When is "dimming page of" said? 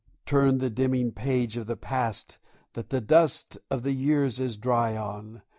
0.71-1.67